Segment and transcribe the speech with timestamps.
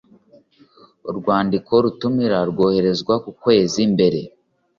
[1.09, 4.21] urwandiko rutumira rwoherezwa ukwezi mbere